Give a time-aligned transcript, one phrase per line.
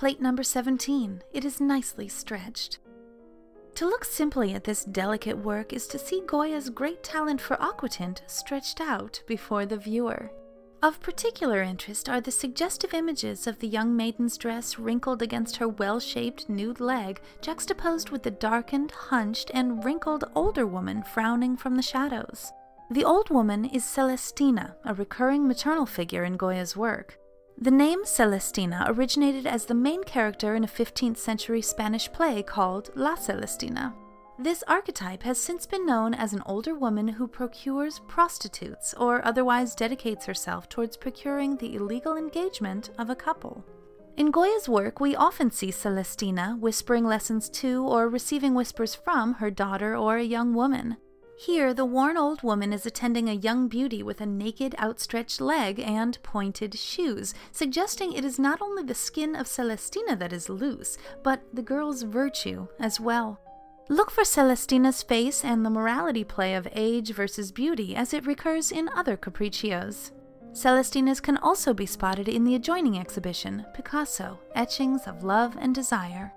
[0.00, 1.22] plate number 17.
[1.34, 2.78] It is nicely stretched.
[3.74, 8.20] To look simply at this delicate work is to see Goya's great talent for aquatint
[8.26, 10.32] stretched out before the viewer.
[10.82, 15.68] Of particular interest are the suggestive images of the young maiden's dress wrinkled against her
[15.68, 21.76] well shaped nude leg, juxtaposed with the darkened, hunched, and wrinkled older woman frowning from
[21.76, 22.50] the shadows.
[22.90, 27.18] The old woman is Celestina, a recurring maternal figure in Goya's work.
[27.62, 32.88] The name Celestina originated as the main character in a 15th century Spanish play called
[32.94, 33.92] La Celestina.
[34.38, 39.74] This archetype has since been known as an older woman who procures prostitutes or otherwise
[39.74, 43.62] dedicates herself towards procuring the illegal engagement of a couple.
[44.16, 49.50] In Goya's work, we often see Celestina whispering lessons to or receiving whispers from her
[49.50, 50.96] daughter or a young woman.
[51.46, 55.80] Here, the worn old woman is attending a young beauty with a naked, outstretched leg
[55.80, 60.98] and pointed shoes, suggesting it is not only the skin of Celestina that is loose,
[61.22, 63.40] but the girl's virtue as well.
[63.88, 68.70] Look for Celestina's face and the morality play of age versus beauty as it recurs
[68.70, 70.12] in other Caprichos.
[70.52, 76.34] Celestina's can also be spotted in the adjoining exhibition, Picasso Etchings of Love and Desire.